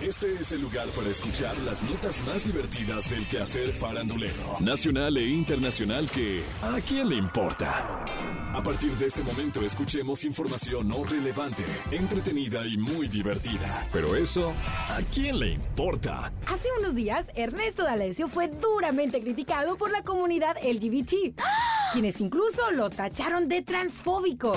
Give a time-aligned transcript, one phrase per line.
[0.00, 5.26] Este es el lugar para escuchar las notas más divertidas del quehacer farandulero, nacional e
[5.26, 8.04] internacional que ¿a quién le importa?
[8.54, 13.88] A partir de este momento escuchemos información no relevante, entretenida y muy divertida.
[13.92, 14.52] Pero eso,
[14.88, 16.32] ¿a quién le importa?
[16.46, 21.40] Hace unos días, Ernesto D'Alessio fue duramente criticado por la comunidad LGBT,
[21.92, 24.52] quienes incluso lo tacharon de transfóbico.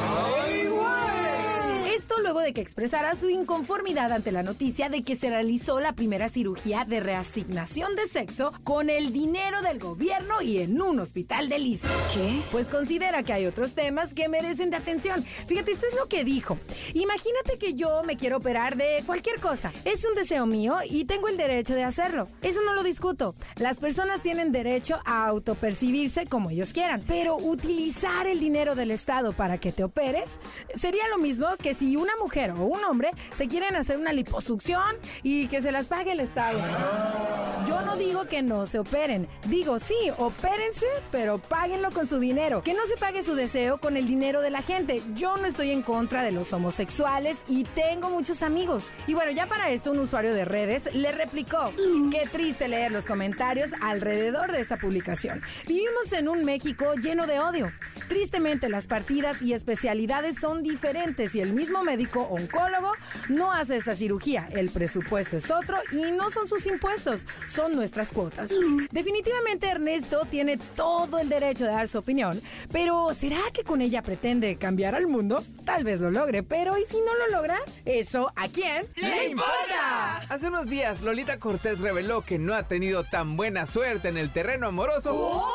[2.11, 5.93] Esto luego de que expresara su inconformidad ante la noticia de que se realizó la
[5.93, 11.47] primera cirugía de reasignación de sexo con el dinero del gobierno y en un hospital
[11.47, 11.87] de Lisa.
[12.13, 12.41] ¿Qué?
[12.51, 15.23] Pues considera que hay otros temas que merecen de atención.
[15.23, 16.57] Fíjate, esto es lo que dijo.
[16.93, 19.71] Imagínate que yo me quiero operar de cualquier cosa.
[19.85, 22.27] Es un deseo mío y tengo el derecho de hacerlo.
[22.41, 23.35] Eso no lo discuto.
[23.55, 27.05] Las personas tienen derecho a autopercibirse como ellos quieran.
[27.07, 30.41] Pero utilizar el dinero del Estado para que te operes
[30.73, 34.95] sería lo mismo que si una mujer o un hombre se quieren hacer una liposucción
[35.23, 36.59] y que se las pague el Estado.
[37.67, 39.27] Yo no digo que no se operen.
[39.47, 42.61] Digo, sí, opérense, pero páguenlo con su dinero.
[42.61, 45.01] Que no se pague su deseo con el dinero de la gente.
[45.13, 48.91] Yo no estoy en contra de los homosexuales y tengo muchos amigos.
[49.05, 51.71] Y bueno, ya para esto un usuario de redes le replicó.
[52.11, 55.41] Qué triste leer los comentarios alrededor de esta publicación.
[55.67, 57.71] Vivimos en un México lleno de odio.
[58.11, 62.91] Tristemente las partidas y especialidades son diferentes y el mismo médico oncólogo
[63.29, 64.49] no hace esa cirugía.
[64.51, 68.53] El presupuesto es otro y no son sus impuestos, son nuestras cuotas.
[68.91, 74.01] Definitivamente Ernesto tiene todo el derecho de dar su opinión, pero ¿será que con ella
[74.01, 75.41] pretende cambiar al mundo?
[75.63, 77.59] Tal vez lo logre, pero ¿y si no lo logra?
[77.85, 80.17] Eso, ¿a quién le importa?
[80.27, 84.33] Hace unos días, Lolita Cortés reveló que no ha tenido tan buena suerte en el
[84.33, 85.47] terreno amoroso.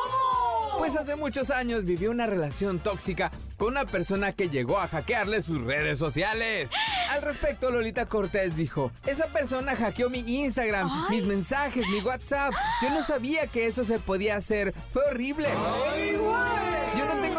[0.77, 5.41] Pues hace muchos años vivió una relación tóxica con una persona que llegó a hackearle
[5.41, 6.69] sus redes sociales.
[7.09, 12.53] Al respecto, Lolita Cortés dijo, esa persona hackeó mi Instagram, mis mensajes, mi WhatsApp.
[12.81, 14.73] Yo no sabía que eso se podía hacer.
[14.93, 15.49] Fue horrible.
[15.95, 16.33] Tengo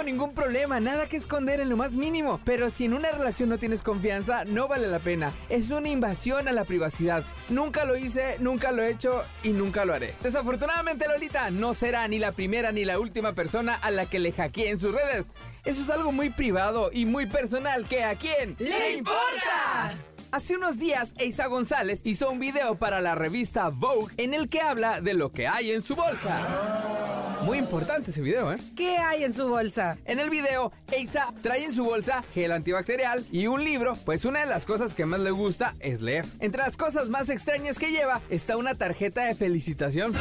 [0.09, 2.41] ningún problema, nada que esconder en lo más mínimo.
[2.45, 5.33] Pero si en una relación no tienes confianza, no vale la pena.
[5.51, 7.25] Es una invasión a la privacidad.
[7.51, 10.15] Nunca lo hice, nunca lo he hecho y nunca lo haré.
[10.23, 14.33] Desafortunadamente, Lolita no será ni la primera ni la última persona a la que le
[14.33, 15.27] hackeé en sus redes.
[15.67, 19.93] Eso es algo muy privado y muy personal que a quién ¡Le importa!
[20.31, 24.63] Hace unos días, Eisa González hizo un video para la revista Vogue en el que
[24.63, 26.98] habla de lo que hay en su bolsa.
[27.43, 28.59] Muy importante ese video, ¿eh?
[28.77, 29.97] ¿Qué hay en su bolsa?
[30.05, 34.41] En el video, Eisa trae en su bolsa gel antibacterial y un libro, pues una
[34.41, 36.27] de las cosas que más le gusta es leer.
[36.41, 40.13] Entre las cosas más extrañas que lleva está una tarjeta de felicitación.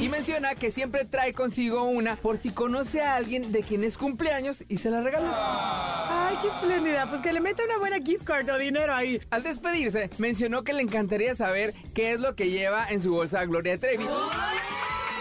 [0.00, 3.96] Y menciona que siempre trae consigo una por si conoce a alguien de quien es
[3.96, 6.28] cumpleaños y se la regala.
[6.28, 7.06] Ay, qué espléndida.
[7.06, 9.20] Pues que le meta una buena gift card o dinero ahí.
[9.30, 13.44] Al despedirse, mencionó que le encantaría saber qué es lo que lleva en su bolsa
[13.44, 14.06] Gloria Trevi.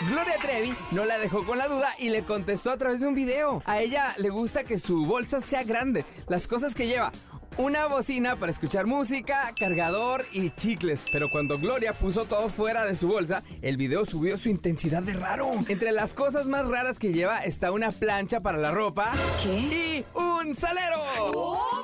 [0.07, 3.15] Gloria Trevi no la dejó con la duda y le contestó a través de un
[3.15, 3.61] video.
[3.65, 6.05] A ella le gusta que su bolsa sea grande.
[6.27, 7.11] Las cosas que lleva.
[7.55, 11.03] Una bocina para escuchar música, cargador y chicles.
[11.11, 15.13] Pero cuando Gloria puso todo fuera de su bolsa, el video subió su intensidad de
[15.13, 15.51] raro.
[15.67, 19.11] Entre las cosas más raras que lleva está una plancha para la ropa.
[19.45, 21.82] Y un salero.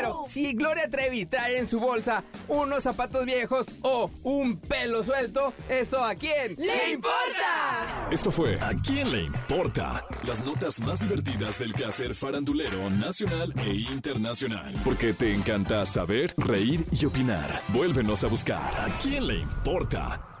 [0.00, 5.52] Pero si Gloria Trevi trae en su bolsa unos zapatos viejos o un pelo suelto,
[5.68, 8.08] ¿eso a quién ¡Le importa!
[8.10, 10.04] Esto fue ¿A quién le importa?
[10.26, 14.74] Las notas más divertidas del quehacer farandulero nacional e internacional.
[14.84, 17.62] Porque te encanta saber, reír y opinar.
[17.68, 20.39] Vuélvenos a buscar ¿A quién le importa?